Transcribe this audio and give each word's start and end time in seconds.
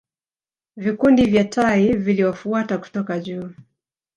Vikundi 0.77 1.25
vya 1.25 1.43
tai 1.43 1.93
viliwafuata 1.93 2.77
kutoka 2.77 3.19
juu 3.19 3.49